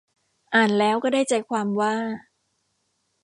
[0.53, 1.95] อ่านแล้วก็ได้ใจความว่า